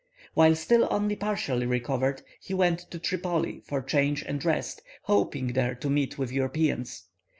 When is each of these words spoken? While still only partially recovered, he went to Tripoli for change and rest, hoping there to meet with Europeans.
While 0.33 0.55
still 0.55 0.87
only 0.89 1.15
partially 1.15 1.67
recovered, 1.67 2.23
he 2.39 2.55
went 2.55 2.79
to 2.89 2.97
Tripoli 2.97 3.61
for 3.67 3.83
change 3.83 4.23
and 4.23 4.43
rest, 4.43 4.81
hoping 5.03 5.53
there 5.53 5.75
to 5.75 5.91
meet 5.91 6.17
with 6.17 6.31
Europeans. 6.31 7.03